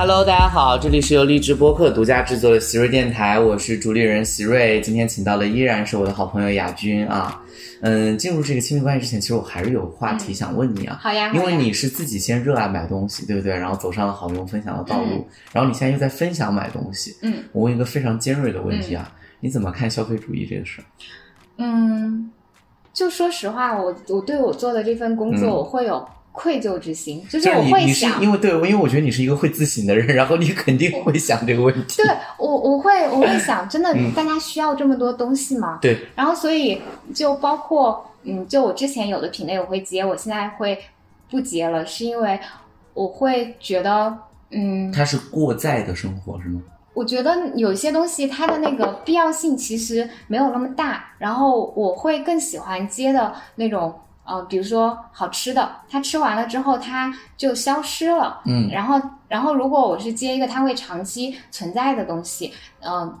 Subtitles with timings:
[0.00, 4.80] Hello，大家好，这里是由励志播客独家制作的席瑞电台，我是主理人席瑞。
[4.80, 7.42] 今天请到的依然是我的好朋友亚军啊。
[7.80, 11.00] 嗯，进入这个亲密关系之前，其实我还是有话题想问你啊。
[11.02, 13.52] 好呀，因为你是自己先热爱买东西，对不对？
[13.52, 17.16] 然后走上了好用分享的道路，然后你现在又在分享买东西。
[17.22, 20.80] 嗯，我问一个非常尖锐的问题啊，你怎么看消费主义这个事？
[21.56, 22.30] 嗯，
[22.92, 32.00] 就说实话，我我对我做的这份工作，嗯我会有愧疚之心，就就是我会想，因为对，因为我觉得你是一个会自省的人，然后你肯定会想这个问题。
[32.02, 35.80] 对我我会我会想，真的嗯大家需要这么多东西吗？
[35.82, 36.80] 对，然后所以
[37.12, 40.78] 就包括嗯，就我之前有的品类我会接，我现在会
[41.28, 42.38] 不接了，是因为
[42.94, 44.16] 我会觉得
[44.50, 46.62] 嗯，它是过载的生活是吗？
[46.94, 53.94] 我觉得有些东西它的那个必要性其实没有那么大，然后我会更喜欢接的那种，
[54.28, 58.68] 呃，比如说好吃的，它吃完了之后它就消失了，嗯。
[58.70, 63.18] 然后然后如果我是接一个它会长期存在的东西，嗯、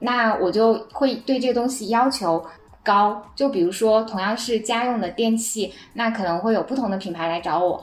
[0.00, 2.44] 那我就会对这个东西要求
[2.84, 7.82] 高，就比如说同样是家用的电器，那可能会有不同的品牌来找我。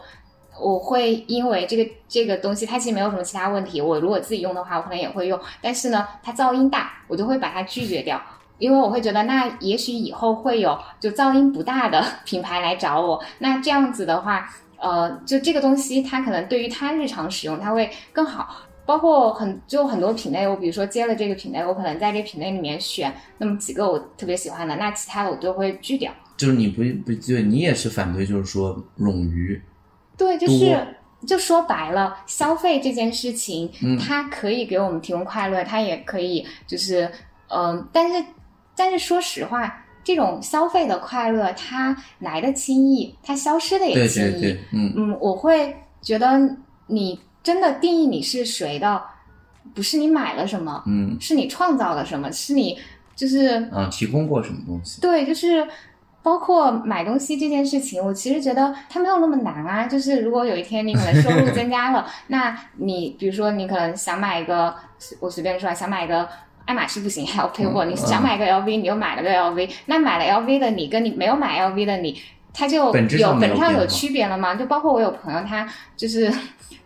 [0.58, 8.22] 我会因为这个这个东西它其实没有什么其他问题，我如果自己用的话，我可能也会用，但是呢，它噪音大，我就会把它拒绝掉，
[8.58, 18.64] 因为我会觉得那也许以后会有就噪音不大的品牌来找我，那这样子的话，呃，就这个东西它可能对于它日常使用它会更好。
[18.88, 26.12] 包括很就很多品类，我比如说接了这个品类，我可能在这品类里面选那么几个我特别喜欢的，那其他的我都会拒掉。
[26.38, 29.60] 就是你不不对，你也是反对，就是说冗余。
[30.16, 30.96] 对，就是
[31.26, 37.10] 就说白了，消费这件事情，它可以给我们提供快乐，它也可以就是
[37.48, 38.24] 嗯、但是
[38.76, 44.32] 但是说实话，这种消费的快乐，它来的轻易，它消失的也对轻易。
[44.34, 46.40] 对对，嗯，嗯，我会觉得
[46.88, 49.02] 你真的定义你是谁的，
[49.74, 52.78] 不是你买了什么，嗯是你创造了什么，是你
[53.16, 55.02] 就是啊，提供过什么东西？
[55.02, 55.68] 对，就是
[56.22, 59.86] 包括买东西这件事情，我其实觉得它没有那么难啊。
[59.88, 64.76] 就是如果有一天你可能收入增加了， 那你比如说你可能想买一个，
[65.20, 66.28] 我随便说啊，想买一个。
[66.66, 67.86] 爱马仕不行，还要退货。
[67.86, 72.20] 嗯你想买个 LV，你又买了个 LV，那买了 LV 的你跟你没有买 LV 的你，
[72.54, 74.56] 它就有本质上有区别了吗？
[74.56, 76.32] 就包括我有朋友，他就是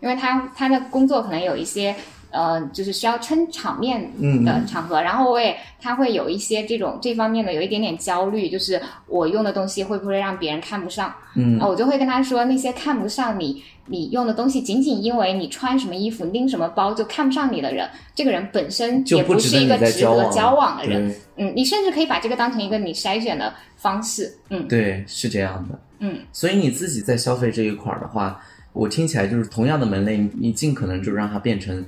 [0.00, 1.94] 因为他他的工作可能有一些
[2.30, 11.12] 呃，就是需要撑场面嗯的场合，然后我也他会有一些这种这方面的有一点点焦虑，就是我用的东西会不会让别人看不上？
[11.36, 21.14] 嗯啊，我就会跟他说，那些看不上你你用的东西，仅仅因为你穿什么衣服、拎什么包就看不上你的人，这个人本身就也不是一个值得交往的人。
[21.36, 24.32] 嗯，你甚至可以把这个当成一个你筛选的方式。
[24.50, 25.78] 嗯对，是这样的。
[26.00, 28.40] 嗯，所以你自己在消费这一块儿的话，
[28.72, 31.84] 我听起来就是同样的门类，你你尽可能就让它变成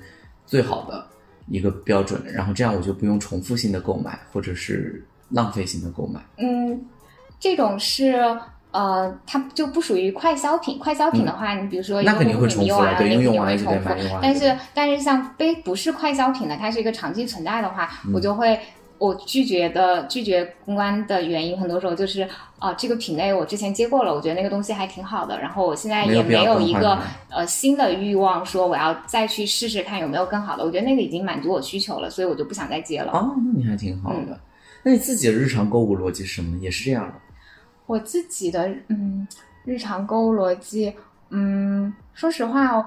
[0.47, 1.06] 最好的
[1.48, 6.20] 一个标准，然后这样我就不用重复性的购买或者是浪费性的购买。
[6.38, 6.80] 嗯，
[7.41, 8.14] 这种是
[8.70, 10.78] 呃，它就不属于快消品。
[10.78, 14.20] 快消品的话，你比如说嗯那肯定会重复了对那肯定因为用完了就会重复得买用完了。
[14.22, 18.59] 但是但是像非不是快消品的，它是一个长期存在的话，嗯我就会。
[19.03, 22.29] 我拒绝的拒绝公关的原因，很多时候就是
[22.61, 26.97] 啊、这个品类我之前接过了，我觉得那个东西还挺好的，然后我现在也没有一个
[27.29, 33.11] 呃新的欲望说我要再去试试看有没有更好的，我觉得那个已经满足我需求了，所以我就不想再接了。
[33.11, 34.39] 哦，那你还挺好嗯的。
[34.85, 36.57] 那你自己的日常购物逻辑是什么？
[36.59, 37.15] 也是这样的。
[37.87, 39.27] 我自己的嗯
[39.65, 40.95] 日常购物逻辑，
[41.31, 42.87] 嗯，说实话哦，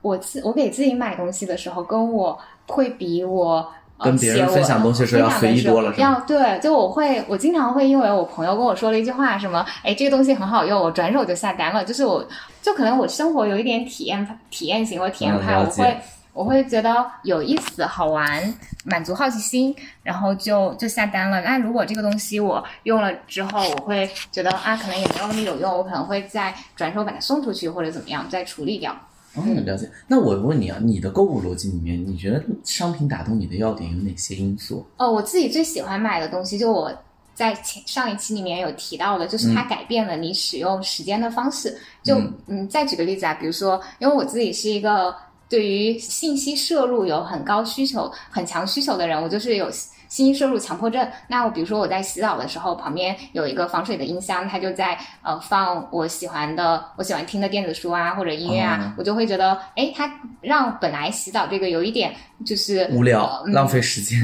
[0.00, 3.70] 我自我给自己买东西的时候，跟我会比我。
[4.00, 11.84] 呃跟别人分享东西的时候要随意多了要对，就我会，我经常会因为我朋友跟我说了一句话，什么，哎，这个东西很好用，我转手就下单了。
[11.84, 12.26] 就是我，
[12.62, 15.96] 就可能我生活有一点体验体验型或体验派，嗯我会
[16.32, 21.42] 我会觉得有意思、好玩，满足好奇心，然后就就下单了。
[21.42, 28.96] 那如果这个东西我用了之后，我会觉得啊，可能也没有那么有用，我可能会再转手把它送出去或者怎么样，再处理掉。
[29.34, 29.88] 哦，了解。
[30.08, 34.84] 那我问你啊，你的购物逻辑里面，你觉得商品打动你的要点有哪些因素？
[34.96, 36.92] 哦，我自己最喜欢买的东西，就我
[37.32, 41.78] 在前上一期里面有提到的，就是它改变了你使用时间的方式。
[42.02, 45.14] 就嗯嗯，再举个例子啊，比如说，因为我自己是一个
[45.48, 49.70] 对于信息摄入有很高需求、很强需求的人，我就是有
[50.10, 51.08] 信息摄入强迫症。
[51.28, 60.12] 那我比如说我在洗澡的时候，旁边有一个防水的音箱，它就在呃放我喜欢的、我喜欢听的电子书啊或者音乐啊，哦我就会觉得，哎，它
[60.42, 62.14] 让本来洗澡这个有一点
[62.44, 64.18] 就是无聊，嗯浪费时间。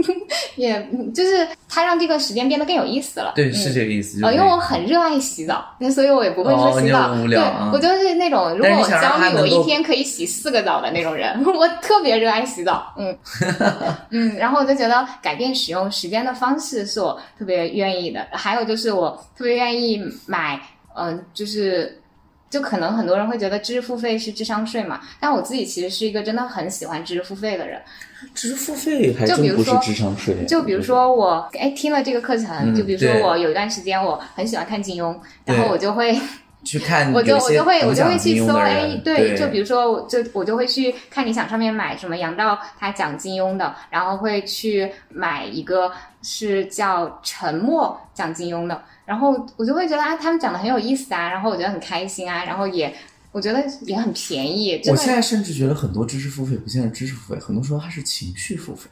[0.56, 3.32] 也嗯就是它让这个时间变得更有意思了。
[3.34, 4.18] 对，嗯是这个意思。
[4.20, 7.08] 因为我很热爱洗澡，那所以我也不会哦说洗澡。
[7.08, 11.40] 你很无聊啊对，我就是那种如果我焦虑，我一天可以洗四个澡的那种人。
[11.46, 13.16] 我特别热爱洗澡，嗯
[14.10, 18.26] 嗯，然后我就觉得改变使用时间的方式是我特别愿意的。
[18.32, 20.60] 还有就是我特别愿意买，
[20.96, 21.99] 嗯、就是。
[22.50, 27.80] 就可能很多人会觉得知识付费是智商税嘛，但我自己其实是一个真的很喜欢知识付费的人。
[28.34, 30.44] 知识付费还就比如说真不是智商税。
[30.46, 36.18] 就比如说我哎听了这个课程，嗯就比如说我有一段时间我很喜欢看金庸，然后我就会
[36.62, 52.94] 去看我就我就会我就会去搜，哎，对，就比如说我就我就会去看理想上面买什么杨照他讲金庸的，然后会去买一个是叫沉默讲金庸的，然后我就会觉得啊他们讲的很有意思啊，然后我觉得很开心啊，然后也
[53.32, 58.88] 我觉得也很便宜，我现在甚至觉得很多知识付费不见得知识付费，很多时候它是情绪付费。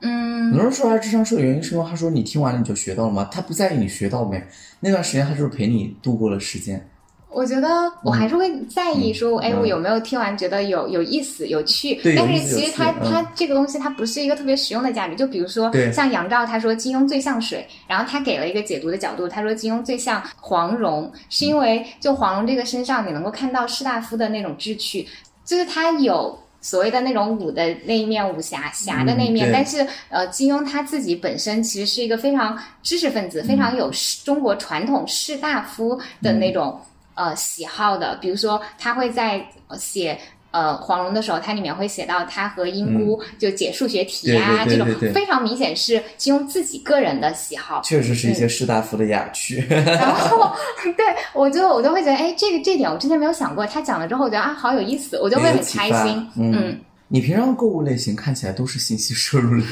[0.00, 3.28] 嗯很嗯多人说他智商税的原因是因为他说你听完了你就学到了吗？
[3.30, 4.42] 他不在意你学到没，
[4.80, 6.88] 那段时间他就是陪你度过了时间。
[7.32, 7.68] 我觉得
[8.02, 12.00] 我还是会在意说，哎、嗯我有没有听完觉得有有意思、有趣？
[12.16, 15.16] 但是其实它、嗯它这个东西它不是一个特别实用的价值。
[15.16, 25.06] 就比如说像杨照他说金庸最像水，然后他给了一个解读的角度，他说金庸最像黄蓉，是因为就黄蓉这个身上你能够看到士大夫的那种志趣，
[25.44, 26.38] 就是他有。
[26.64, 33.90] 所谓的那种武的那一面，武侠侠的那一面，嗯但是呃，金庸他自己本身其实是一个非常知识分子，非常有
[34.24, 36.80] 中国传统士大夫的那种、
[37.14, 38.16] 呃喜好的。
[38.16, 40.18] 比如说，他会在呃写
[40.50, 47.80] 呃黄蓉的时候，它里面会写到他和英姑就解数学题啊，嗯对对对对这种非常明显是金庸自己个人的喜好。
[47.82, 49.64] 确实是一嗯些士大夫的雅趣。
[49.70, 50.52] 然后，
[50.96, 53.66] 对我就我就会觉得，哎，这个这点我之前没有想过。
[53.66, 56.30] 他讲了之后，我觉得啊，好有意思，我就会很开心。
[56.36, 56.78] 嗯
[57.08, 59.64] 你平常购物类型看起来都是信息摄入类，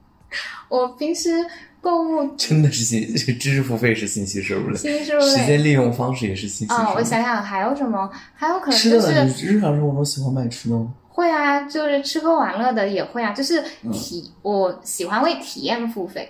[0.68, 1.30] 我平时
[1.86, 5.28] 购物真的是信这个知识付费是信息收入类，信息收入类。
[5.28, 6.96] 时间利用方式也是信息摄啊、入。
[6.96, 8.10] 我想想还有什么？
[8.34, 10.92] 还有可能就是你日常生活中喜欢买吃的吗？
[11.08, 16.28] 会啊，就是吃喝玩乐的也会啊，就是嗯体、我喜欢为体验付费。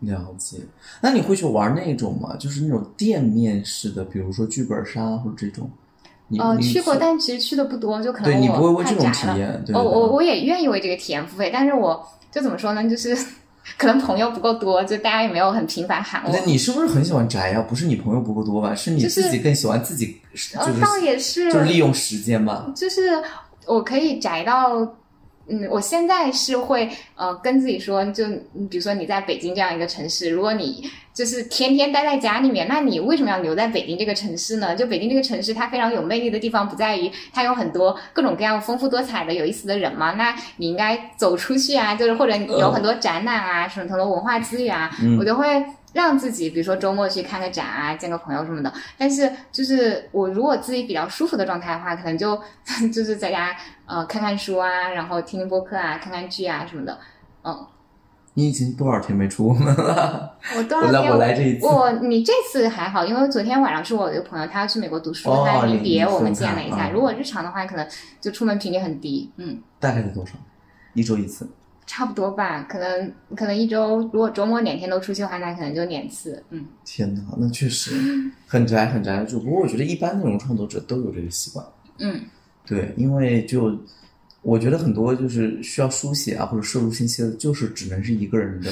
[0.00, 0.58] 了解。
[1.00, 2.36] 那你会去玩那种吗？
[2.38, 5.70] 就是那种店面式的，比如说剧本杀或者这种。
[6.38, 9.34] 哦呃，去过，但其实去的不多，就可能对你不会我为这种太宅了。
[9.34, 12.86] 体验，对我对对我我也愿意为这个体验付费，但是我就怎么说呢？
[12.86, 13.16] 就是
[13.76, 16.30] 可能朋友不够多，就大家也没有很频繁喊我。
[16.32, 18.74] 那你是不是很喜欢宅呀、不是你朋友不够多吧？
[18.74, 20.20] 是你自己更喜欢自己，
[20.54, 22.72] 呃就是倒也是，就是利用时间吧。
[22.74, 23.22] 就是
[23.66, 24.94] 我可以宅到。
[25.48, 34.76] 嗯，我现在是会呃跟自己说，就嗯比如说你在北京这样一个城市，如果你就是天天待在家里面，那你为什么要留在北京这个城市呢？
[34.76, 45.64] 就北京这个城市，它非常有魅力的地方不在于它有很多各种各样丰富多彩的有意思的人嘛，那你应该走出去啊，就是或者有很多展览啊，什么很多文化资源啊，嗯我就会
[45.98, 48.72] 让自己，比如说周末去看个展啊，见个朋友什么的。
[48.96, 52.40] 但是就是我如果自己比较舒服的状态的话，可能就
[52.94, 53.54] 就是在家
[53.86, 56.98] 呃看看书啊，然后听听播客啊，看看剧啊什么的。
[57.42, 57.66] 嗯，
[58.34, 60.36] 你已经多少天没出国门了？
[60.56, 66.88] 我 多少天我来这一次我你这次还好，因为昨天晚上是我一个朋友，他要去美国读书，哦他离别我们见了一下。
[66.88, 67.86] 嗯如果日常的话，可能
[68.20, 69.60] 就出门频率很低，嗯。
[69.80, 70.32] 大概是多少？
[70.94, 71.48] 一周一次。
[71.88, 76.40] 差不多吧，可能可能一周，如果周末两天都出去的话，那可能就两次。
[76.50, 77.90] 嗯，天哪，那确实
[78.46, 79.40] 很宅很宅的住。
[79.40, 81.66] 不过我觉得一般内容创作者都有这个习惯。
[81.98, 82.20] 嗯，
[82.66, 83.74] 对，因为就
[84.42, 88.70] 我觉得很多就是需要书写啊或者摄入信息的，就是只能是一个人的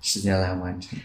[0.00, 0.98] 时间来完成。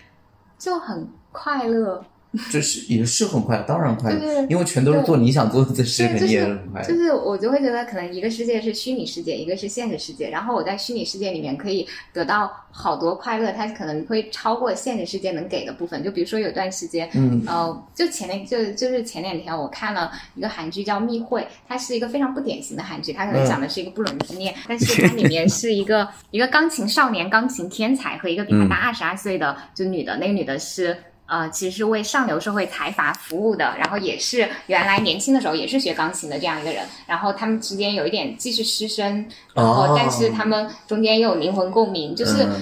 [0.58, 2.04] 就很快乐。
[2.52, 6.88] 这是也是很快，当然快，对对对因为全都是做你想做的事，情，定也是很快乐。
[6.88, 10.30] 就是我就会觉得，可能一个世界是虚拟世界，一个是现实世界。
[10.30, 16.04] 然后我在虚拟世界里面可以得到好多快乐，它可能会超过现实世界能给的部分。
[16.04, 30.96] 就比如说有段时间，嗯呃，就前两就就是前两天我看了一个韩剧叫《密会》，它是一个非常不典型的韩剧，它可能嗯讲的是一个不伦之恋，但是它里面 是一个一个钢琴少年、钢琴天才和一个比他大二十二岁的就女的，那个女的是。
[31.30, 42.62] 呃，其实是为上流社会财阀服务的，然后也是原来年轻的时候也是学钢琴的这样一个人，然后他们之间有一点既是师生，然后哦但是他们中间又有灵魂共鸣，就是嗯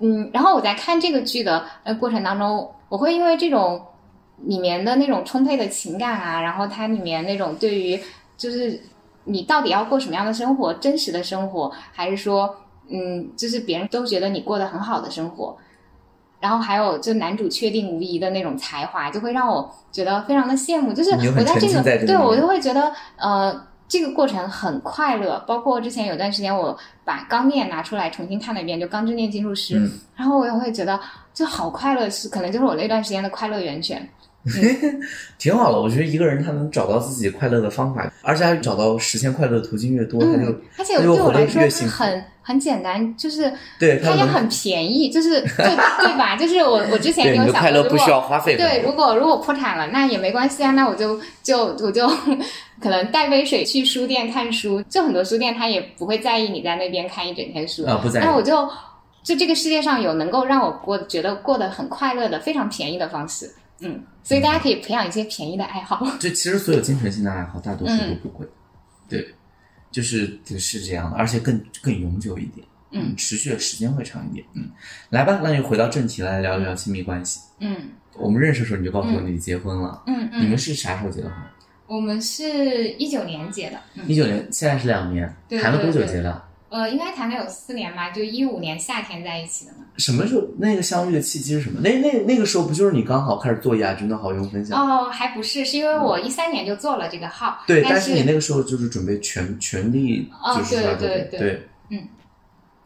[0.00, 3.80] 嗯，然后我在看这个剧的呃过程当中，我会因为这种
[4.38, 8.00] 里面的那种充沛的情感啊，然后它里面那种对于
[8.36, 8.80] 就是
[9.24, 12.56] 你到底要过什么样的生活，真实的生活，还是说
[12.88, 15.56] 嗯，就是别人都觉得你过得很好的生活。
[16.44, 20.92] 然后还有，就男主确定无疑的那种才华，就会让我觉得非常的羡慕。
[20.92, 25.42] 就是我在这个，对我就会觉得，呃，这个过程很快乐。
[25.46, 29.80] 包括之前有段时间，我把《钢炼》拿出来重新看了一遍，就《钢之炼金术师》，
[30.14, 31.00] 然后我也会觉得
[31.32, 34.06] 就好快乐，是可能就是我那段时间的快乐源泉。
[35.38, 46.36] 挺好的，我觉得一个人他能找到自己快乐的方法，而且他找到实现快乐的途径越多，他就而且对我来说很很简单，就是对它也很便宜，就是 对对吧？
[46.36, 48.54] 就是我我之前有想过，不需要花费。
[48.56, 52.06] 对，如果如果破产了，那也没关系啊，那我就就我就
[52.80, 58.24] 可能带杯水去书店看书，就很多书店他也不会在意你在那边看一整天书啊，不在意。
[58.24, 58.68] 那我就
[59.22, 63.50] 就这个世界上有能够让我过觉得过得很快乐的非常便宜的方式，
[63.80, 64.02] 嗯。
[64.22, 66.02] 所以大家可以培养一些便宜的爱好。
[66.18, 68.46] 对，其实所有精神性的爱好大多数都不贵，
[69.06, 69.34] 对，
[69.90, 74.70] 就是是这样的，而且更更永久一点，嗯，持续的时间会长一点，嗯。
[75.10, 77.40] 来吧，那就回到正题来聊一聊亲密关系。
[77.60, 77.76] 嗯，
[78.16, 80.42] 我们认识的时候你就告诉我你结婚了，嗯嗯。
[80.42, 81.38] 你们是啥时候结的婚？
[81.86, 86.42] 我们是一九年结的，一九年，现在是两年，谈了多久结的？
[86.70, 89.78] 呃，应该谈了有四年吧，就一五年夏天在一起的嘛。
[89.96, 91.80] 什么时候那个相遇的契机是什么？
[91.82, 94.76] 那那那个时候不就是你刚好开始做亚军的好用分享？
[94.76, 97.58] 哦，还不是，是因为我一三年就做了这个号。
[97.64, 102.08] 对，但是你那个时候就是准备全全力，就是对对对对，嗯。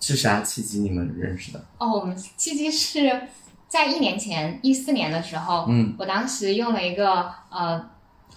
[0.01, 1.65] 是啥契机你们认识的？
[1.79, 3.23] 哦，我们契机是
[3.69, 7.83] 在一年前一四年的时候，嗯，我当时用了一个呃，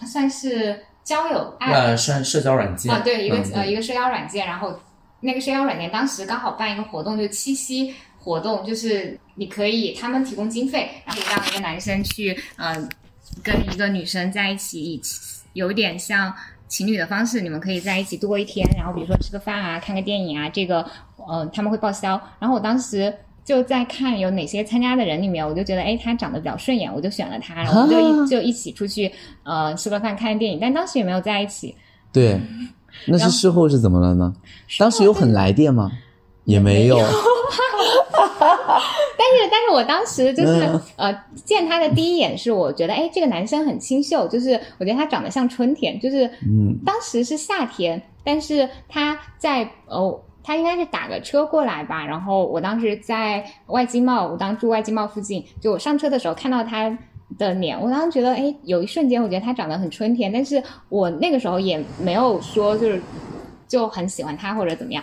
[0.06, 4.80] 算是交友呃，算社交软件啊，对，一个呃一个社交软件，然后。
[5.22, 12.74] 那个社交软件当时刚好办一个活动，就七夕活动，就是你可以他们提供经费，然后让一个男生去，呃，
[13.42, 15.00] 跟一个女生在一起，以
[15.54, 16.34] 有点像
[16.66, 20.84] 情侣的方式，你们可以在一起度过一天，然后比如说吃个饭啊，看个电影啊，这个，
[21.16, 22.20] 呃，他们会报销。
[22.38, 23.14] 然后我当时
[23.44, 29.12] 就在看有哪些参加的人里面，我就觉得，哎，他长得比较顺眼，我就选了他，然后就一就一起出去，
[29.44, 31.76] 呃，吃个饭，看个电影，但当时也没有在一起。
[32.12, 32.40] 对。
[33.06, 34.32] 那是事后是怎么了呢？
[34.78, 35.90] 当时有很来电吗？
[36.44, 36.96] 也没有。
[36.96, 37.06] 但
[39.38, 56.98] 是，但是我当时就是呃，见他的第一眼是，我觉得哎，这个男生很清秀，就是我觉得他长得像春天，就是嗯，当时是夏天，但是他在哦，他应该是打个车过来吧，然后我当时在外经贸，我当住外经贸附近，就我上车的时候看到他。
[57.38, 63.00] 的脸，我当时觉得，哎，有一瞬间，我觉得他长得很春天，但是我那个时候也没有说就是
[63.68, 65.02] 就很喜欢他或者怎么样，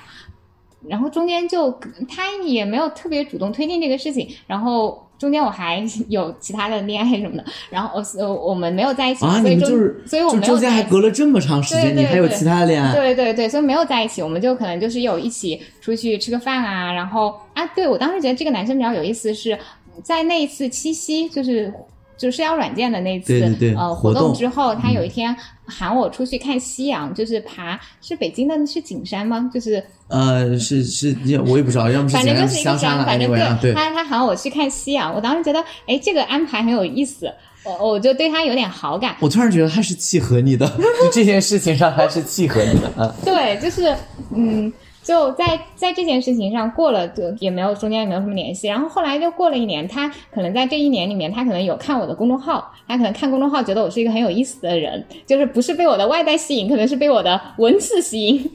[0.87, 1.71] 然后中间就
[2.07, 12.93] 他也没有特别主动推进这个事情，然后中间我还有其他的恋爱什么的，然后我我们没有在一起啊，你们就是，所以我们中间还隔了这么长时间，你还有其他的恋爱？
[12.93, 19.57] 对对对，所以没有在一起，我们就可能就是有一起出去吃个饭啊，然后啊，对我当时觉得这个男生比较有意思，是
[20.01, 21.73] 在那一次七夕就是。
[22.19, 23.41] 就是社交软件的那次
[23.77, 25.35] 呃活动之后，他有一天
[25.65, 29.49] 喊我出去看夕阳，就是爬是北京的是景山吗？
[29.53, 31.15] 就是呃是是，
[31.47, 37.31] 我也不知道，要么是反正就是一个山，反正对，他他喊我去看夕阳，我当时觉得哎这个安排很有意思，
[37.63, 39.15] 我我就对他有点好感。
[39.21, 43.15] 我突然觉得他是契合你的，就这件事情上他是契合你的啊。
[43.23, 43.95] 对，就是
[44.35, 44.71] 嗯。
[45.09, 48.67] 就在在这件事情上过了，就也没有中间也没有什么联系。
[48.67, 58.51] 然后后来就过了一年，他可能在这一年里面，他可能有看我的公众号，他可能看公众号觉得我是一个很有意思的人，就是不是被我的外在吸引，可能是被我的文字吸引。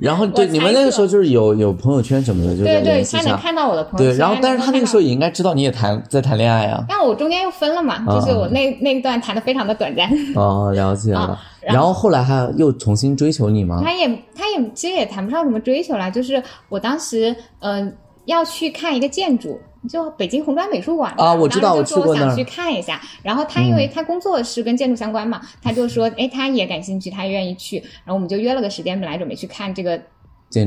[0.00, 4.16] 然后对你们那个时候就是有有朋友圈什么的，就对对，他能看到我的朋友圈。
[4.16, 6.82] 对，然后但是他那个时候也应该知道你也谈在谈恋爱啊。
[6.88, 10.10] 但我中间又分了嘛，就是我那那一段谈的非常的短暂。
[10.34, 11.38] 哦，了解了。
[11.60, 13.82] 然后后来他又重新追求你吗？
[13.84, 19.60] 他也他也其实也谈不上什么追求啦，就是我当时嗯要去看一个建筑。
[19.88, 23.00] 就北京红砖美术馆啊，我知道，我去过想去看一下。
[23.22, 27.78] 然后他因为他工作是跟建筑相关嘛，他就说，哎，他也感兴趣，他愿意去。
[27.78, 30.00] 然后我们就约了个时间，本来准备去看这个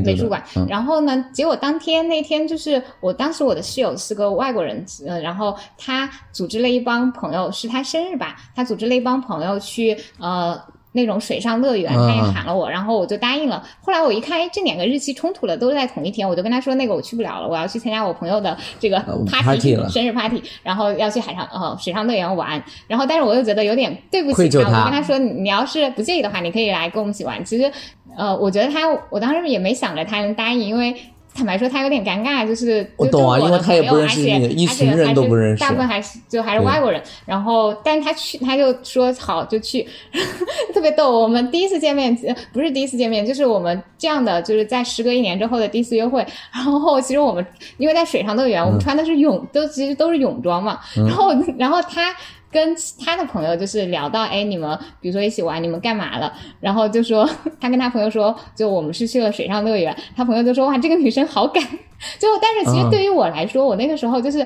[0.03, 0.43] 美术馆。
[0.67, 10.59] 然后呢，结果当天那天就是我当时我的室友是个外国人，呃，然后他组织了一帮朋友，是他生日吧，他组织了一帮朋友去呃。
[10.93, 13.61] 那种水上乐园，他也喊了我，然后我就答应了。
[13.81, 18.97] 后来我一看，哎，这两个日期冲突了，都在同一天，我就跟他说，那个我去不了了，我要去参加我朋友的这个
[19.29, 22.63] party 生日 party，然后要去海上呃水上乐园玩。
[22.87, 27.43] 然后，但是我又觉得有点对不起他，我就跟他说，你要是不介意的话，你可以来跟我们一起玩。
[27.43, 27.71] 其实，
[28.15, 30.95] 呃，我觉得他，我当时也没想着他能答应，因为。
[31.35, 37.01] 坦白说，他有点尴尬，就是我懂啊就因为他也不认识而且那个一群人还是都不认识大部分还是就还是外国人。
[37.25, 39.87] 然后，但是他去，他就说好就去，
[40.73, 41.19] 特别逗。
[41.19, 46.25] 我们第一次见面呃不是第一次见面，就是我们这样的，就是在时隔一年之后的第一次约会。
[46.53, 47.45] 然后，其实我们
[47.77, 50.79] 因为在水上乐园，我们穿的是泳，都其实都是泳装嘛。
[50.95, 52.13] 然后，然后他。
[52.53, 56.31] 跟他的朋友就是聊到，哎，你们比如说一起玩，你们干嘛了？
[56.61, 57.27] 然后就说
[57.59, 59.93] 他跟他朋友说，就我们是去了水上乐园。
[60.15, 61.63] 他朋友就说，哇，这个女生好敢。
[62.19, 64.45] 就但是其实嗯对于我来说，我那个时候就是。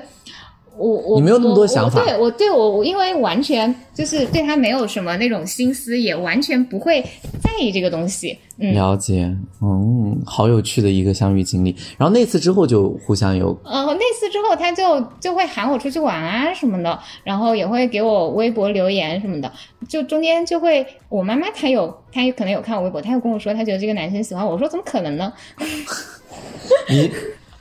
[0.78, 7.02] 我我你没有那么多想法我对我对我我因为完全就是对他没有什么那种心思，也完全不会
[7.42, 8.38] 在意这个东西。
[8.60, 9.32] 嗯，了解，
[9.62, 11.74] 嗯，好有趣的一个相遇经历。
[11.96, 19.52] 然后那次之后就互相有呃，那次之后他就就会喊我出去玩啊什么的，然后也会给我微博留言什么的，
[19.88, 25.32] 就中间就会我妈妈她有她有可能有看我微博，她有跟我说她觉得这个男生喜欢我，我说怎么可能呢？
[26.90, 27.10] 你，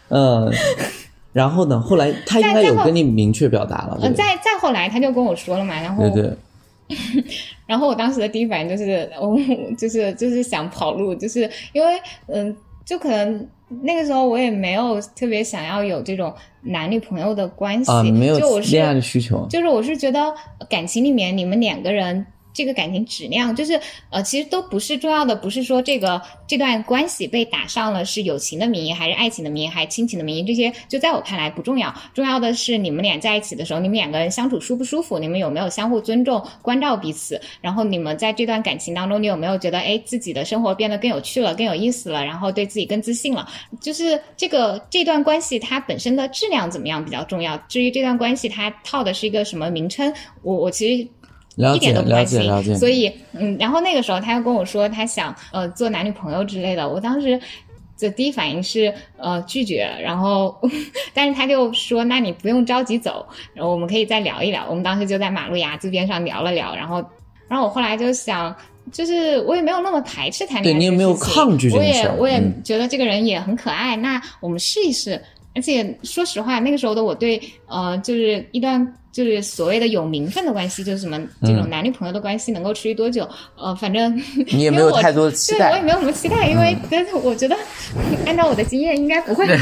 [0.10, 0.52] 嗯，
[1.34, 1.80] 然后呢？
[1.80, 4.18] 后来他应该有跟你明确表达了，对呃，不对？
[4.18, 6.38] 再再后来他就跟我说了嘛，然后对对，
[7.68, 9.38] 然后我当时的第一反应就是，我
[9.78, 11.94] 就是就是想跑路，就是因为
[12.28, 12.56] 嗯，
[12.86, 13.48] 就可能
[13.82, 20.34] 那个时候我也没有特别想要有这种男女朋友的关系，啊，没有就我是恋爱的需求，就是我是觉得
[20.70, 22.26] 感情里面你们两个人。
[22.58, 31.94] 这个感情质量，就是呃，其实都不是重要的，不是说这个这段关系被打上了是友情的名义，还是爱情的名义，还是亲情的名义，这些就在我看来不重要。
[32.16, 43.48] 重要的是你们俩在一起的时候，你们两个人相处舒不舒服，你们有没有相互尊重、关照彼此，然后你们在这段感情当中，你有没有觉得，哎，自己的生活变得更有趣了、更有意思了，然后对自己更自信了？
[43.80, 47.56] 就是这个这段关系它本身的质量怎么样比较重要。
[47.68, 50.12] 至于这段关系它套的是一个什么名称，
[50.42, 51.08] 我我其实
[51.76, 52.76] 一点都不了关心解了解。
[52.76, 57.40] 所以，嗯，然后那个时候他又跟我说他想呃做男女朋友之类的，我当时
[57.98, 60.56] 就第一反应是呃拒绝，然后
[61.14, 64.66] 但是他就说那你不用着急走，然后我们可以再聊一聊。
[64.70, 67.04] 我们当时就在马路牙子边上聊了聊，然后
[67.48, 68.56] 然后我后来就想。
[68.90, 75.22] 就是我也没有那么排斥谈恋爱，对你也没有抗拒这我件事儿也我也嗯觉得这个人也很可爱，那我们试一试。
[75.54, 77.38] 而且说实话，那个时候的我对
[77.68, 83.28] 呃，就是一段就是所谓的有名分的关系，就是什么这种嗯男女朋友的关系能够持续多久？
[83.56, 84.16] 呃，反正
[84.54, 87.58] 你也没有太多的期待我也没有什么期待，因为但是我觉得
[88.28, 89.48] 按照我的经验，应该不会。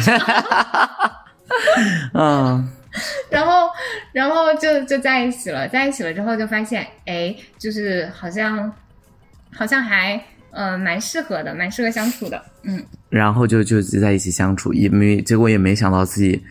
[2.14, 2.70] 嗯，
[3.32, 3.70] 然后，
[4.12, 8.70] 然后就就在一起了，在一起了之后就发现，哎，就是好像
[9.54, 12.84] 好像还呃蛮适合的，蛮适合相处的，嗯。
[13.10, 16.44] 然后就就在一起相处，也没结果也没想到自己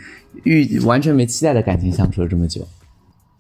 [0.45, 2.67] 预完全没期待的感情相处了这么久。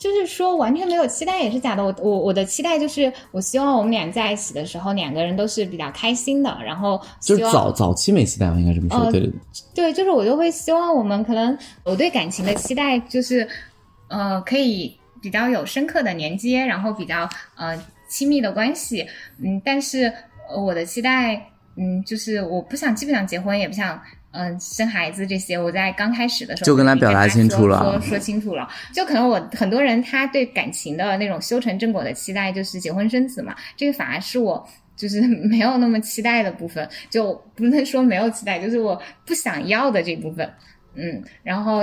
[0.04, 1.82] 就是说完全没有期待也是假的。
[1.82, 8.98] 我我我的期待就是，我希望我们俩在一起的时候，两个人都是比较开心的，然后就是早早期没期待吧，应该这么说。
[8.98, 9.40] 呃对对对，
[9.74, 13.48] 对，就是我就会希望我们可能我对感情的期待就是，
[14.08, 19.06] 呃，可以比较有深刻的连接，然后比较呃亲密的关系，
[19.42, 20.12] 嗯，但是、
[20.50, 21.34] 呃我的期待，
[21.78, 23.98] 嗯，就是我不想既不想结婚，也不想。
[24.34, 28.68] 嗯，生孩子这些，我在刚开始的时候就跟他表达清楚了说说说清楚了。
[28.92, 40.52] 就可能我很多人他对感情的那种修成正果的期待就是结婚生子嘛，这个反而是我就是 没有那么期待的部分，就不能说没有期待，就是我不想要的这部分。
[40.96, 41.78] 嗯，然后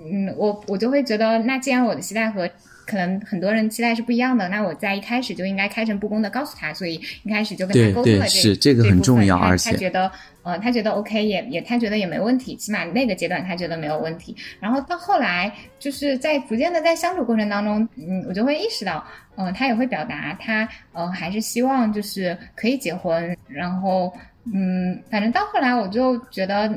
[0.00, 2.48] 嗯，我我就会觉得，那既然我的期待和
[2.86, 10.10] 可能很多人期待是不一样的，那我在一开始就应该开诚布公的告诉他，所以一开始就跟对对他沟通了这是这个很重要而且他觉得
[10.42, 14.36] 呃他觉得 OK 也也他觉得也没问题，起码那个阶段他觉得没有问题。
[14.60, 19.04] 然后到后来就是在逐渐的在相处过程当中，嗯，我就会意识到，
[19.36, 24.12] 嗯、他也会表达他呃还是希望就是可以结婚，然后
[24.52, 26.70] 嗯，反正到后来我就觉得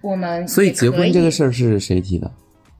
[0.00, 2.30] 我们所以结婚这个事事儿是谁提的？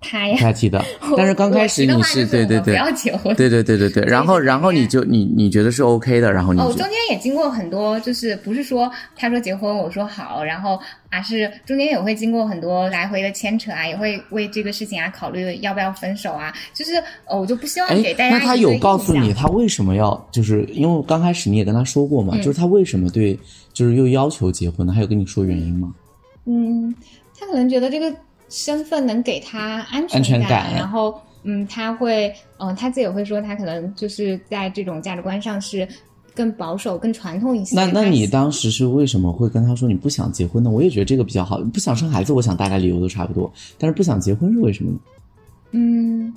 [0.09, 0.37] 他呀。
[0.39, 0.83] 他提的。
[1.17, 3.35] 但是刚开始你是对对对不要结婚。
[3.37, 10.79] 对对对对对，然后然后你就你你觉得是 OK 的，然后你哦，中间也经过很多，就是不是说他说结婚，我说好，然后
[11.11, 16.93] 而是中间也会经过很多来回的牵扯啊，也会为这个事情啊考虑要不要分手啊，就是
[17.27, 23.39] 呃，我就不希望哎给大，家那他有告诉你他为什么要，就是因为刚开始你也跟他说过嘛，嗯就是他为什么对，
[23.73, 24.93] 就是又要求结婚呢？
[24.95, 25.93] 他有跟你说原因吗？
[26.47, 26.95] 嗯，
[27.39, 28.15] 他可能觉得这个
[28.49, 35.87] 身份能给他安全感然后嗯，他会嗯、他自己也会说，他可能就是在这种价值观上是
[36.35, 37.77] 更保守、更传统一些。
[37.77, 40.69] 那那你当时是为什么会跟他说你不想结婚呢？
[40.69, 44.99] 我也觉得这个比较好，不想生孩子，我想大概理由都差不多，但是不想结婚是为什么呢？
[45.73, 46.35] 嗯，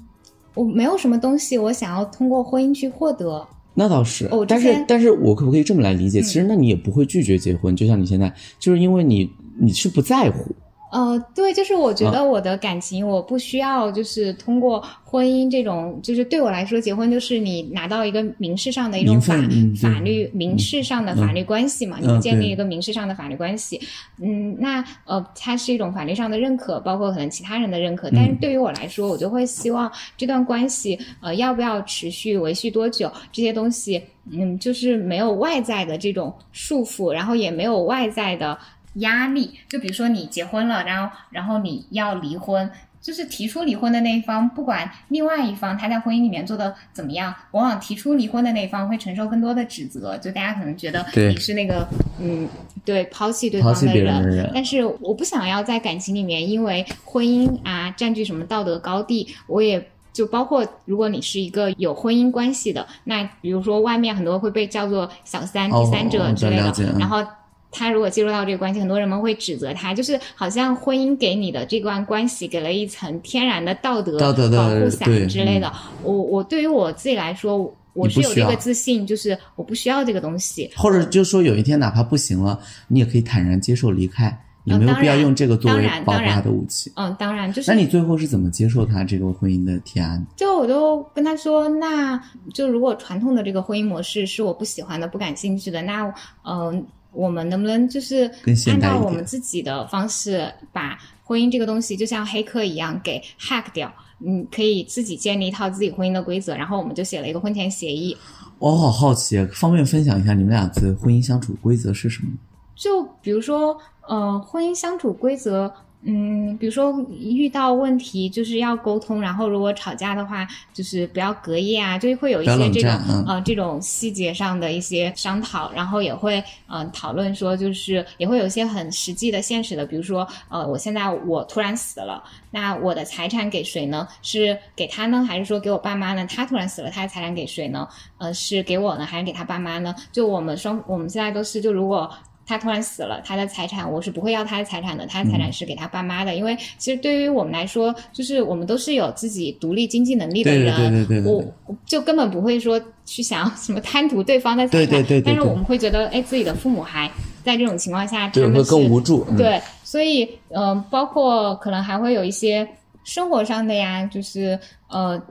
[0.54, 3.46] 我没有什么东西我想要通过婚姻去获得。
[3.74, 6.20] 那倒是，哦但是但是我可不可以这么来理解？
[6.20, 10.54] 嗯其实那你也不会拒绝结婚，就像你现在，就是因为你你是不在乎，
[10.92, 23.80] 呃，对，就是我觉得我的感情，我不需要就是通过婚姻这种，就是对我来说，结婚就是你拿到一个民事上的一种法嗯法律民事上的法律关系嘛，你建立一个民事上的法律关系，
[24.20, 38.58] 嗯，那呃，它是一种法律上的认可，包括可能其他人的认可，但是对于我来说，我就会希望这段关系呃要不要持续维续多久这些东西，嗯，就是没有外在的这种束缚，然后也没有外在的。
[39.00, 42.70] 压力，就比如说你结婚了，然后然后你要离婚，
[43.02, 51.88] 就是提出离婚的那一方，不管另外一方他在婚姻里面做的怎么样，往往提出离婚的那一方会承受更多的指责，就大家可能觉得你是那个
[52.20, 52.48] 嗯，
[52.86, 59.86] 对抛弃对方的人但是我不想要在感情里面因为婚姻啊占据什么道德高地，我也。
[60.12, 67.24] 就包括如果你是一个有婚姻关系的，那比如说外面很多会被叫做小三、哦第三者之类的，然后
[67.72, 75.72] 他如果介入到这个关系，很多人们会指责他，就是好像婚姻给你的这段关系给了一层天然的道德道德的保护伞对之类的。
[76.04, 80.70] 我我对于我自己来说，我是有这个自信，就是我不需要这个东西。
[80.76, 86.92] 或者就说有一天哪怕不行了，你也可以坦然接受离开，也没有必要用这个作为当然当然保护他的武器。
[86.96, 90.26] 嗯，当然就是那你最后是怎么接受他这个婚姻的提案？
[90.36, 92.20] 就我都跟他说，那
[92.54, 96.04] 就如果传统的这个婚姻模式是我不喜欢的、不感兴趣的，那
[96.44, 98.32] 嗯、呃我们能不能就是
[98.68, 103.92] 按照我们自己的方式，把婚姻这个东西就像黑客一样给 hack 掉？
[104.20, 108.16] 你，可以自己建立一套自己婚姻的规则，然后我们就写了一个婚前协议。
[108.58, 112.32] 我好好奇，方便分享一下你们俩的婚姻相处规则是什么？
[112.76, 122.92] 就比如说，呃，婚姻相处规则，嗯，比如说遇到问题就是要沟通，然后如果吵架的话，就是不要隔夜啊，就会有一些这种
[123.28, 134.08] 呃这种细节上的一些商讨，然后也会嗯、呃讨论说，就是也会有一些很实际的、现实的，比如说呃，我现在我突然死了，那我的财产给谁呢？
[134.22, 136.26] 是给他呢，还是说给我爸妈呢？
[136.28, 137.86] 他突然死了，他的财产给谁呢？
[138.20, 139.94] 呃，是给我呢，还是给他爸妈呢？
[140.14, 142.10] 就我们双我们现在都是，就如果
[142.50, 157.08] 他突然死了，他的财产我是不会要他的财产的，他的财嗯产是给他爸妈的，因为其实对于我们来说，就是我们都是有自己独立经济能力的对对人，对对对对我我就根本不会说去想要什么贪图对方的财产，对对对但是我们会觉得，哎，自己的父母还
[157.44, 159.24] 在这种情况下，对，们更无助。
[159.30, 162.68] 嗯、，对，所以嗯、呃包括可能还会有一些
[163.04, 165.22] 生活上的呀，就是呃。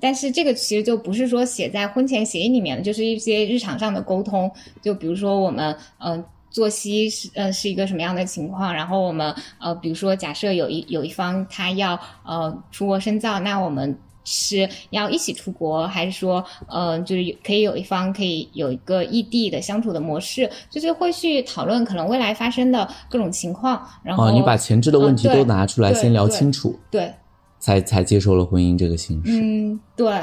[0.00, 4.50] 但是这个其实就不是说写在婚前协议里面的，就是一些日常上的沟通。
[4.82, 27.12] 就比如说我们嗯、呃作息是呃是一个什么样的情况，然后我们呃比如说假设有一有一方他要呃出国深造，那我们是要一起出国，还是说呃就是有可以有一方可以有一个异地的相处的模式，就是会去讨论可能未来发生的各种情况，然后哦，你把前置的问题都拿出来，对先聊清楚，对
[27.58, 29.32] 才才接受了婚姻这个形式。
[29.42, 30.22] 嗯对。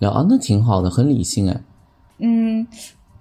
[0.00, 1.60] 聊啊，那挺好的，很理性哎。
[2.18, 2.66] 嗯，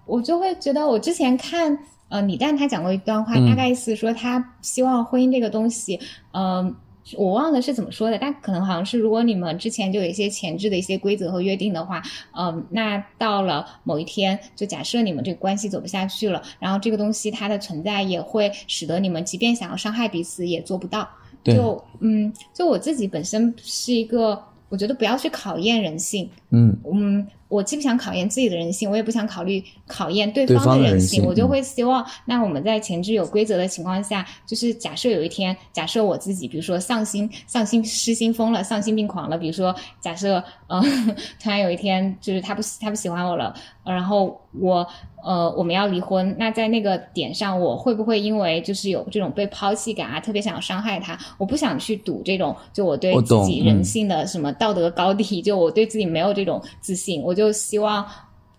[0.07, 1.77] 我就会觉得，我之前看
[2.13, 3.49] 呃李诞他讲过一段话，嗯。
[3.49, 5.99] 大概意思说他希望婚姻这个东西，
[6.31, 6.75] 嗯、
[7.17, 12.03] 我忘了是怎么说的，但可能好像是如果你们之前就有一些前置的一些规则和约定的话，
[12.37, 21.09] 嗯、那到了某一天，就假设你们这个关系走不下去了，然后这个东西它的存在也会使得你们即便想要伤害彼此也做不到。
[21.43, 21.55] 对。
[21.55, 31.49] 就嗯，就我自己本身是一个，我觉得不要去考验人性，嗯，嗯，我既不想考验自己的人性，我也不想考虑考验对对方的的人人性我就嗯。
[31.49, 40.81] 会希望，那我们在前置有规则的情况下，就是假设有一天，假设我自己，比如说丧心、丧心失心疯了、丧心病狂了，比如说假设，嗯，
[41.39, 43.53] 突然有一天就是他不喜他不喜欢我了，
[43.83, 44.87] 呃然后我
[45.23, 51.17] 呃我们要离婚，那在那个点上，我会不会因为就是有这种被抛弃感啊，特别想要伤害他？
[51.37, 58.05] 我不想去赌这种，就我对自己人嗯性的什么道德高地，就我对自己没有这种自信，我就希望。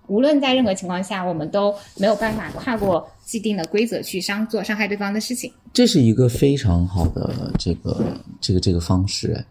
[0.07, 5.51] 无论在任何情况下，我们都没有办法跨过既定的规则去伤做伤害对方的事情。
[5.73, 8.05] 这是一个非常好的这个
[8.39, 9.43] 这个这个方式哎。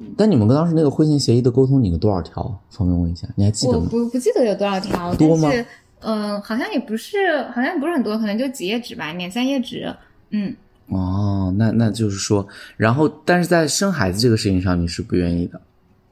[0.00, 2.42] 嗯，但你们跟当时那个婚前协议的沟通，你有多少条？
[2.70, 3.88] 方便问一下，你还记得我吗？
[3.90, 5.66] 不不记得有多少条，多吗但是
[6.00, 9.94] 嗯、呃好像也不是，好像不是很多，可能就几页纸吧，两三页纸。
[10.30, 10.54] 嗯，
[10.88, 12.46] 哦，那那就是说，
[12.76, 15.60] 然后但是在生孩子这个事情上，你是不愿意的。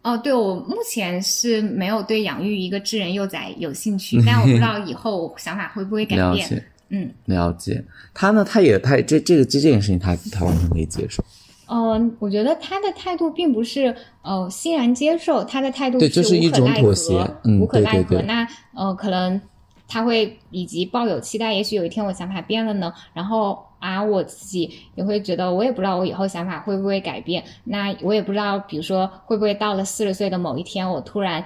[0.03, 6.65] 哦，对我目前是没有对养育一个智人幼崽有兴趣， 但我不知道以后想法会不会改变。
[6.89, 7.85] 嗯，了解。
[8.15, 11.25] 他呢，他也他也这这个这这件事情他，他完全可以接受。
[11.67, 17.97] 呃，我觉得他的态度并不是呃欣然接受，他的态度对就是无一种可奈何妥协嗯无可奈何。
[17.97, 19.41] 对对对那呃，可能
[19.89, 22.93] 他会以及抱有期待，也许有一天我想法变了呢。
[23.13, 27.45] 然后啊，我自己也会觉得，我也不知道我以后想法会不会改变。
[27.65, 31.45] 那我也不知道，比如说会不会到了四十岁的某一天，我突然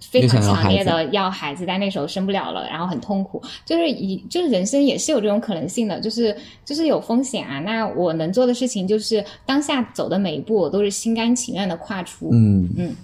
[0.00, 3.40] 非常强烈的要孩子，但那时候生不了了，然后很痛苦。
[3.64, 6.34] 就是一就是人生也是有这种可能性的，就是
[6.64, 7.60] 就是有风险啊。
[7.60, 12.30] 那我能做的事情就是当下走的每一步，我都是心甘情愿的跨出。
[12.32, 12.96] 嗯嗯。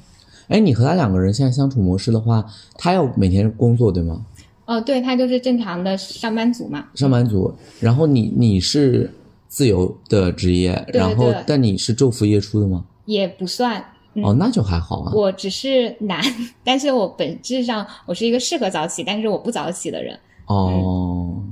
[0.49, 2.45] 哎，你和他两个人现在相处模式的话，
[2.77, 4.25] 他要每天工作对吗？
[4.65, 6.87] 哦，对他就是正常的上班族嘛。
[6.95, 9.13] 上班族，然后你你是
[9.49, 12.85] 自由的职业，然后但你是昼伏夜出的吗？
[13.05, 13.85] 也不算。
[14.23, 15.13] 哦，那就还好啊。
[15.15, 16.23] 我只是难，
[16.65, 20.19] 但是我本质上我是一个适合早起，但是我不早起的人。
[20.47, 21.43] 哦，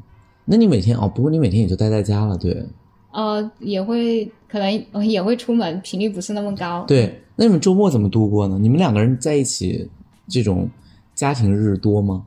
[0.45, 1.07] 那你每天哦？
[1.09, 2.65] 不过你每天也就待在家了，对。
[3.13, 6.85] 呃，也会可能 也会出门，频率不是那么高。
[6.87, 8.59] 对，那你们周末怎么度过呢？
[8.59, 9.89] 你们两个人在一起，
[10.29, 10.69] 这种
[11.15, 12.25] 家庭日多吗？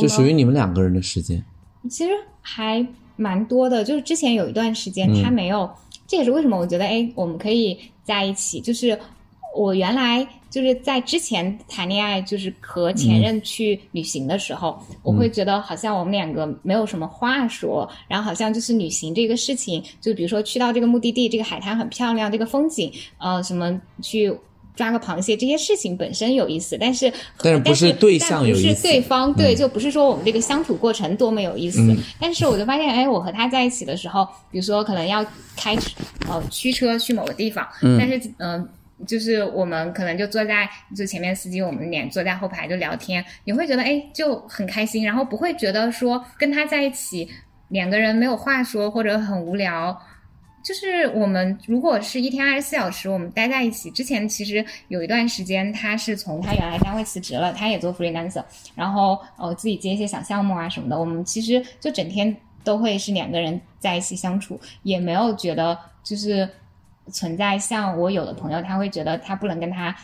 [0.00, 1.42] 就属于你们两个人的时间。
[1.90, 5.68] 其实还蛮多的，就是之前有一段时间他没有，
[6.06, 8.98] 这也是为什么我觉得哎，我们可以在一起，就是。
[9.56, 24.32] 我原来就是在之前谈恋爱，就是和前任去旅行的时候，我会觉得好像我们两个没有什么话说，然后好像就是旅行这个事情，就比如说去到这个目的地，这个海滩很漂亮，这个风景，呃，什么去
[24.76, 31.80] 抓个螃蟹，这些事情本身有意思，但是但是不是对象有意思，不是对方对，就不是说我们这个相处过程多么有意思，
[32.20, 35.24] 但是我就发现，哎，我和他在一起的时候，比如说可能要
[35.56, 35.76] 开
[36.28, 37.66] 呃驱车去某个地方，
[37.98, 38.68] 但是嗯。
[39.06, 47.28] 就是我们可能就坐在就前面司机，我们俩坐在后排就聊天，你会觉得哎就很开心，然后不会觉得说跟他在一起
[47.68, 49.98] 两个人没有话说或者很无聊。
[50.62, 66.46] 就是我们如果是一天二十四小时我们待在一起，之前其实有一段时间他是从他原来单位辞职了，他也做 freelancer，然后呃自己接一些小项目啊什么的，我们其实就整天都会是两个人在一起相处，也没有觉得就是。
[67.10, 69.94] 存在像我有的朋友，他会觉得他不能跟他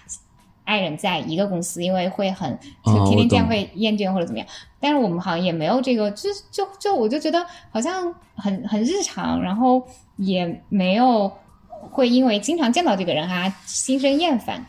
[0.64, 4.48] 爱人在一个公司，因为会很就天天这样会厌倦或者怎么样。
[4.80, 9.80] 但是我们好像也没有这个，就就就我就觉得好像很很日常，然后
[10.16, 11.32] 也没有
[11.70, 14.64] 会因为经常见到这个人哈心生厌烦，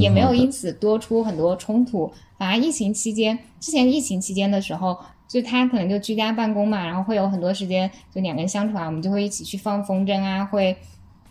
[0.00, 2.10] 也没有因此多出很多冲突。
[2.38, 10.74] 反而疫情期间，之前疫情期间的时候，就他可能就居家办公嘛，然后会有很多时间就两个人相处啊，我们就会一起去放风筝啊，会。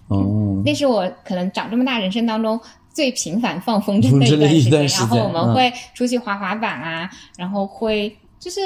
[0.08, 2.60] 哦，那是我可能长这么大人生当中
[2.94, 5.08] 最频繁放风筝的一段时间。
[5.08, 8.62] 然后我们会出去滑滑板啊，然后会就是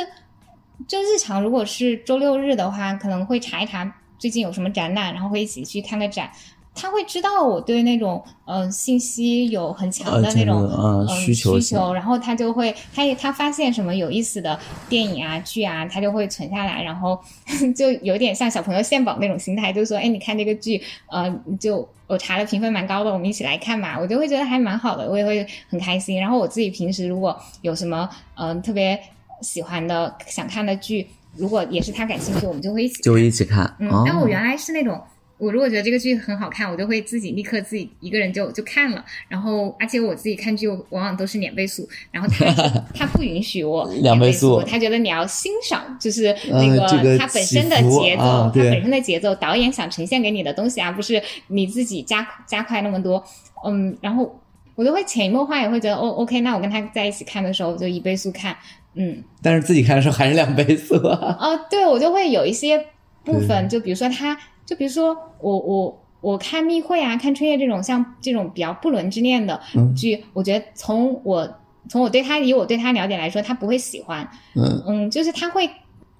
[0.88, 6.30] 就日常，如果是周六日的话，可能会查一查最近有什么展览，然后会一起去看个展。
[6.78, 17.20] 他会知道我对那种嗯信息有很强的那种嗯需求，然后他就会他他发现什么有意思的电影啊剧啊，他就会存下来，然后
[17.76, 26.20] 就有点像小朋友献宝那种心态，就说哎你看这个剧呃就我查的评分蛮高的，我们一起来看嘛，我就会觉得还蛮好的，我也会很开心。
[26.20, 28.98] 然后我自己平时如果有什么嗯特别
[29.42, 33.76] 喜欢的想看的剧，如果也是他感兴趣，我们就会一起就一起看。
[33.80, 35.02] 嗯，但我原来是那种。
[35.38, 39.06] 我如果觉得这个剧很好看，我就会自己立刻自己一个人就就看了。
[39.28, 41.88] 然后，而且我自己看剧往往都是两倍速。
[42.12, 42.46] 然后他
[42.96, 53.24] 他不允许我 两倍速，他觉得你要欣赏，就是那个他本身的节奏，他本身的节奏，导演想呈现给你的东西啊，不是你自己加加快那么多。
[53.64, 54.40] 嗯，然后
[54.74, 58.58] 我就会潜移默化也会觉得，哦，OK，那我跟他在一起看的时候就一倍速看，
[58.96, 59.24] 嗯。
[59.44, 61.38] 但是自己看的时候还是两倍速啊。
[61.40, 62.84] 哦，对，我就会有一些
[63.24, 64.36] 部分，就比如说他。
[64.68, 69.60] 就比如说我我我看密会啊，看春夜这种像这种比较不伦之恋的
[69.96, 71.50] 剧，我觉得从我
[71.90, 74.30] 从我对他以我对他了解来说，他不会喜欢。
[74.56, 75.70] 嗯嗯，就是他会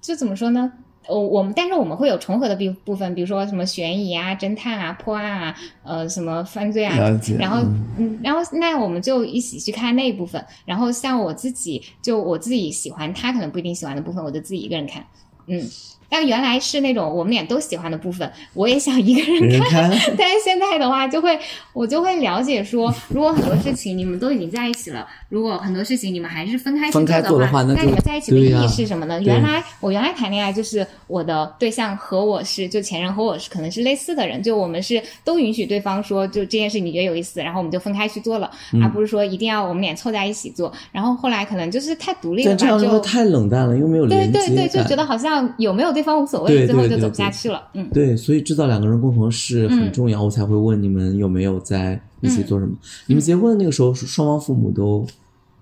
[0.00, 0.72] 就怎么说呢？
[1.08, 6.96] 我我们但是我们会有重合的部部分，比如说什么悬疑啊、侦探啊、破案啊，呃，什么犯罪啊，
[7.38, 7.62] 然后
[7.96, 10.42] 嗯，然后那我们就一起去看那一部分。
[10.64, 15.04] 然后像我自己就我自己喜欢他可能不一定喜欢的部分，我就自己一个人看。
[15.46, 15.62] 嗯。
[16.08, 19.90] 但原来是那种我们俩都喜欢的部分，我也想一个人看。
[20.16, 21.38] 但是现在的话，就会
[21.72, 29.20] 我就会了解说，如果很多事情你们都已经在一起了，如果很多事情你们还是分开分开做的话，那你们在一起的意义是什么呢？
[29.22, 38.50] 原来我原来谈恋爱就是我的对象和我是就前任和我是可能是类似的人，就我们是都允许对方说就这件事你觉得有意思，然后我们就分开去做了，
[38.82, 40.72] 而不是说一定要我们俩凑在一起做。
[40.90, 46.66] 然后后来可能就是太独立了，吧，就太冷淡了，又没有对对对，就觉得好像有没有对方无所谓。
[46.66, 46.88] 最后。
[46.88, 52.72] 就走不下去了，嗯，对，所以制造两个人共同的事很重要，我才会问你们有没有在一起做什么。
[53.06, 55.06] 你们结婚的那个时候，双方父母都，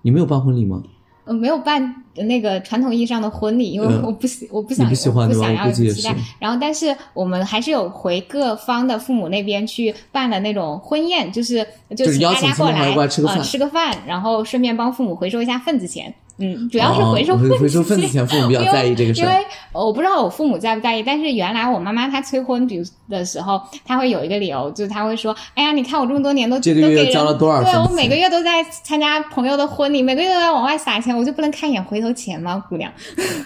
[0.03, 0.81] 你没有办婚礼吗？
[1.25, 6.19] 呃没有办那个传统意义上的婚礼，因为我不喜我不想你不喜欢对吧我不想要计也期待是。
[6.39, 13.07] 然后，但是我们还是有回各方的父母那边去办了那种婚宴，就是就就是请大家过来呃
[13.43, 16.13] 吃个饭，然后顺便帮父母回收一下份子钱。
[16.39, 19.33] 嗯，主要是哦回收份子回回收份子钱，父母比较因为在意这个事因为。
[19.73, 32.63] 我不知道我父母在不在意，但是原来我妈妈她催婚，比如的时候，她会有一个理由，就是她会说：“哎呀，你看我这么多年都这个都给人月交了多少对我每个月都在参加朋友的婚礼，每个月都在往外撒钱，我就不能看一眼回头钱吗？
[32.69, 32.91] 姑娘，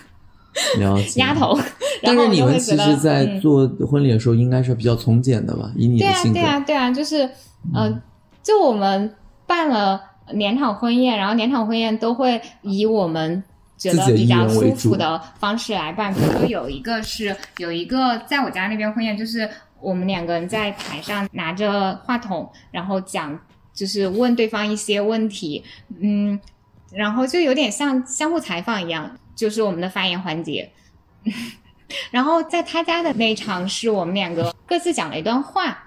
[0.79, 1.33] 了解，丫。
[1.33, 1.57] 头。
[2.03, 5.71] 但然后我是你们其就会觉得实，在嗯做婚礼的时候，应该是比较从简的吧？
[5.77, 7.29] 以你对啊，的性格对，啊，对啊，就是，
[7.73, 8.01] 呃，
[8.43, 9.13] 就我们
[9.45, 10.01] 办了
[10.33, 13.43] 年场婚宴，然后年场婚宴都会以我们
[13.77, 16.13] 觉得比较舒服的方式来办。
[16.13, 23.39] 比如说有一个是有一个在我家那边婚宴，就是我们两个人在台上拿着话筒，然后讲，
[23.73, 25.63] 就是问对方一些问题，
[25.99, 26.39] 嗯，
[26.91, 30.69] 然后就有点像相互采访一样，就是我们的发言环节。
[32.09, 35.77] 然后在他家的那一场是我们两个各自讲了一段话，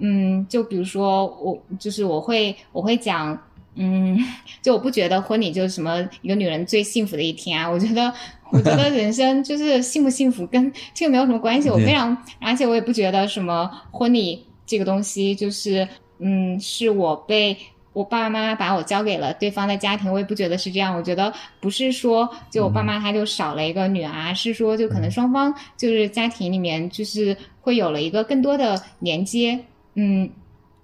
[0.00, 3.38] 嗯，就比如说我就是我会我会讲，
[3.74, 4.18] 嗯，
[4.60, 8.12] 就我不觉得婚礼就是什么一个女人最幸福的一天啊，我觉得
[8.50, 17.56] 我觉得人生就是幸不幸福跟这个没有什么关系，我非常而且我也不觉得什么婚礼这个东西就是嗯是我被。
[17.94, 20.96] 我爸爸妈妈把我交给了对方的家庭，我也不觉得是这样。
[20.96, 21.30] 我觉得
[21.60, 29.62] 不是说就我爸妈他就少了一个女儿，是说就可能双方就是家庭里面就是会有了一个更多的连接。
[29.94, 30.30] 嗯，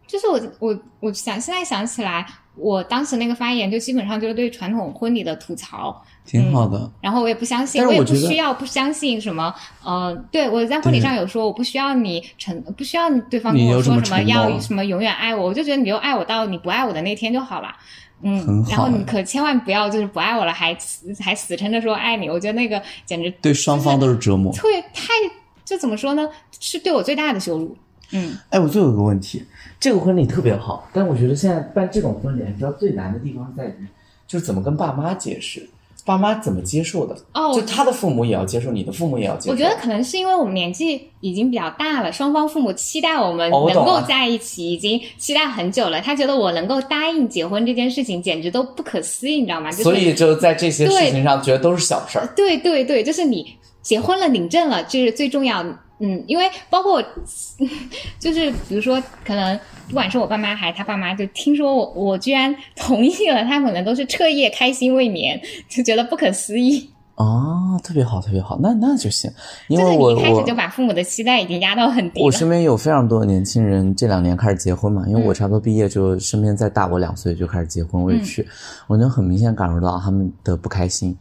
[0.07, 2.27] 就是我我我想现在想起来，
[2.59, 6.91] 我当时那个发言就基本上就是对传统婚礼的吐槽，挺好的。
[7.01, 17.69] 然后我也不相信，我也不需要不相信什么，呃，对我在婚礼上有说，我不需要你承，不需要对方跟我说什么要什么永远爱我，我就觉得你就爱我到你不爱我的那天就好了。
[18.21, 24.53] 嗯，然后你可千万不要就是不爱我了还死还死撑着说爱你，我觉得那个简直对双方都是折磨。
[24.55, 25.13] 会太
[25.65, 26.29] 就怎么说呢？
[26.59, 27.77] 是对我最大的羞辱。
[28.11, 29.45] 嗯，哎，我最后有个问题，
[29.81, 33.87] 这个婚礼特别好，但我觉得现在办这种婚礼，你知道最难的地方在于，
[34.27, 35.69] 就是怎么跟爸妈解释，
[36.05, 37.17] 爸妈怎么接受的。
[37.35, 39.53] 哦就他的父母也要接受，你的父母也要接受。
[39.53, 46.01] 我觉得可能是因为我们年纪已经比较大了，双方父母期待我们能够在一起，已经期待很久了。
[46.01, 49.71] 他觉得我能够答应结婚这件事情，简直都不可思议，你知道吗？
[49.71, 52.27] 就是、所以就在这些事情上觉得都是小事儿。
[52.35, 55.79] 对对对，就是你结婚了领证了，这是最重要的。
[56.01, 57.05] 嗯，因为包括我，
[58.21, 59.59] 就是比如说，可能
[59.89, 66.91] 不管是我爸妈还是他爸妈，就听说我我居然同意了，他可能都是彻夜开心未眠，就觉得不可思议。
[67.17, 69.29] 哦，特别好，特别好，那那就行，
[69.67, 72.25] 因就是为我我你一开始就把父母的期待已经压到很低了。
[72.25, 78.47] 我身边有非常多的年轻人这两年开始结婚嘛，因为我差不多毕业就身边再大我两岁就开始结婚，我也去，
[78.87, 81.17] 我能很明显感受到他们的不开心。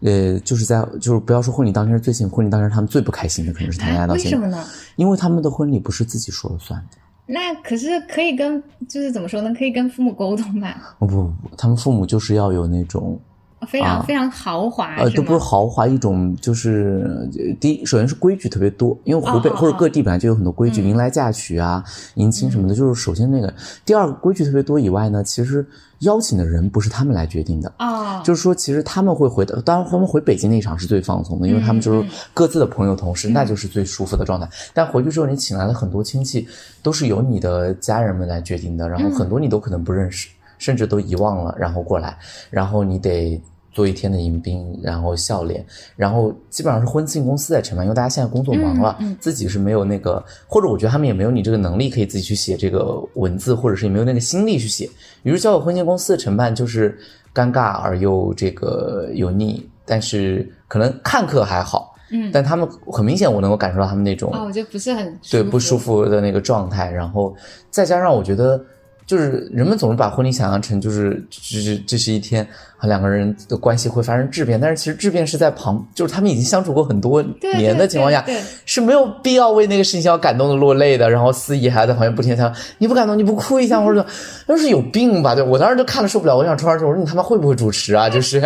[0.00, 4.64] 呃，就是在就是不要说婚礼当天是最幸福，婚礼当天他们最不开心的可能是谈恋爱到现在，为什么呢？
[4.96, 6.98] 因为他们的婚礼不是自己说了算的。
[7.30, 9.52] 那可是可以跟，就是怎么说呢？
[9.58, 13.20] 可以跟父母沟通吧，哦不不不，他们父母就是要有那种
[13.66, 17.04] 非常、啊非常豪华，呃，都不是豪华，一种就是
[17.36, 21.84] 呃第一，首先是规矩特别多，因为湖北或者各地本来就有很多规矩，嗯迎来嫁娶啊、
[22.14, 23.52] 迎亲什么的，就是首先那个。
[23.84, 25.66] 第二个规矩特别多以外呢，其实
[26.00, 27.72] 邀请的人不是他们来决定的。
[27.78, 34.48] 哦，就是说，其实他们会回的，当然他们回北京那一场是最放松的，因为他们就是各自的朋友、同事，那就是最舒服的状态。
[34.72, 36.46] 但回去之后，你请来了很多亲戚，
[36.82, 42.16] 都是由你的家人们来决定的，然后嗯很多你都可能不认识，甚至都遗忘了，然后过来，
[42.50, 43.40] 然后你得
[43.78, 45.64] 做一天的迎宾，然后笑脸，
[45.94, 54.90] 然后基本上是婚庆公司在承办，因为大家现在工作忙了，嗯嗯自己是没有那个，或者我觉得他们也没有你这个能力可以自己去写这个文字，或者是也没有那个心力去写。
[55.22, 56.98] 于是交给婚庆公司的承办就是
[57.32, 67.32] 尴尬而又这个油腻，但是可能看客还好，嗯，但他们很明显我能够感受到他们那种啊，我觉得不是很对不舒服的那个状态，然后
[67.70, 68.60] 再加上我觉得，
[69.08, 77.22] 就是人们总是把婚礼想象成就是这这这是一天和两个人的关系会发生质变，但是其实质变是在旁，就是他们已经相处过很多
[77.56, 81.08] 年的情况下，对对对是没有必要为那个事情要感动的落泪的。
[81.08, 84.04] 然后司仪还在旁边不停的讲，你不感动你不哭一下，或者
[84.46, 85.34] 要是有病吧？
[85.34, 88.10] 对我当时就看了受不了，我想冲上去我说你他妈会不会主持啊？
[88.10, 88.38] 就是。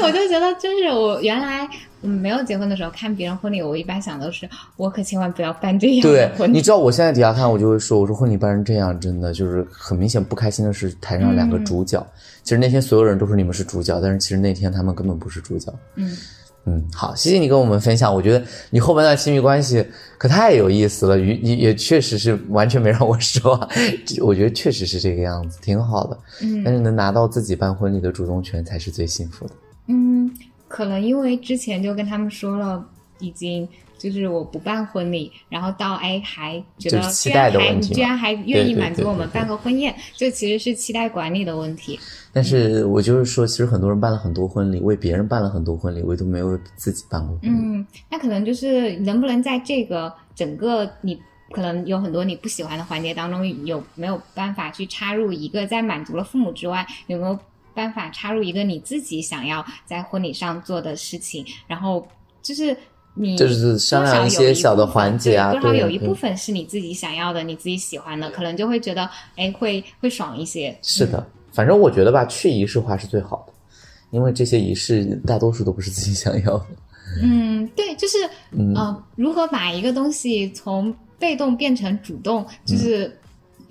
[0.00, 1.68] 对，我就觉得，就是我原来
[2.02, 6.56] 嗯没有结婚的时候看别人婚礼，我一般想的是，我可千万不要办这样对的，婚礼。
[6.56, 12.04] 你知道我现在底下看，我就会说，我说婚礼办成这样，真的就是很明显不开心的是台上两个主角。
[12.42, 15.72] 其实那天所有人都说你们是主角，但是其实那天他们根本不是主角。
[15.96, 16.16] 嗯，
[16.64, 18.12] 嗯，好，谢谢你跟我们分享。
[18.12, 19.84] 我觉得你后半段亲密关系
[20.16, 23.68] 可太有意思了，也也也确实是完全没让我失望。
[24.22, 26.18] 我觉得确实是这个样子，挺好的。
[26.42, 29.52] 嗯，但是能拿到自己办婚礼的主动权才是最幸福的。
[30.70, 32.86] 嗯，可能因为之前就跟他们说了，
[33.18, 33.68] 已经。
[34.00, 42.00] 就是我不办婚礼，然后到哎还觉得期待的问题，居然还愿意满足我们办个婚宴，就其实是期待管理的问题。
[42.32, 47.48] 但是我就是说，其实很多人办了很多婚礼，为别人办了很多婚礼，唯独没有自己办过婚礼。
[47.54, 57.38] 嗯，那可能就是能不能在这个整个你可能有很多你不喜欢的环节当中，有没有办法去插入一个在满足了父母之外，有没有
[57.80, 62.06] 办法插入一个你自己想要在婚礼上做的事情，然后
[62.42, 62.76] 就是。
[63.12, 70.74] 你就是商量一些小的环节啊，多少有一部分是你自己想要的，你自己喜欢的，可能就会觉得哎，会会爽一些。
[70.80, 73.52] 是的，反正我觉得吧，去仪式化是最好的，
[74.12, 76.66] 因为这些仪式大多数都不是自己想要的。
[77.20, 78.16] 嗯，对，就是
[78.52, 83.14] 嗯，如何把一个东西从被动变成主动，就是。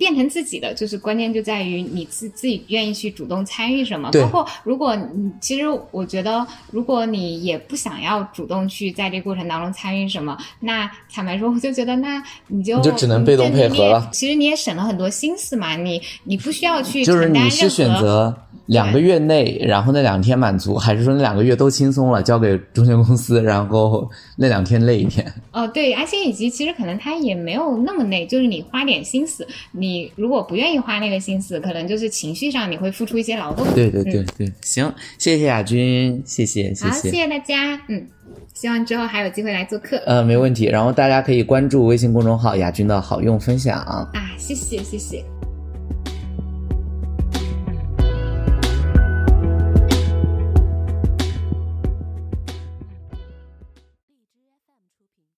[0.00, 4.10] 变成自己的，就是关键就在于你自自己愿意去主动参与什么。
[4.12, 14.08] 包括如果你其实我觉得，如果你也不想要主动去在这过程当中参与什么，那坦白说，我就觉得那你就你就只能被动配合了。
[14.10, 18.34] 其实你也省了很多心思嘛，你你不需要去就是你是选择。
[18.66, 25.26] 两个月内，然后那两天满足，还是说那两个月都轻松了，交给中介公司，然后那两天累一天？
[25.50, 33.66] 哦，对，而且以及其实可能他也没有那么累，就是你花点心思，你如果不愿意花那个心思，可能就是情绪上你会付出一些劳动。
[33.74, 38.06] 对对对对，行，谢谢亚军，谢谢谢谢，谢谢大家，嗯，
[38.54, 39.96] 希望之后还有机会来做客。
[40.06, 43.80] 呃，没问题，然后大家可以关注微信公众号“亚军的好用分享”。
[43.82, 45.49] 啊，谢谢谢谢。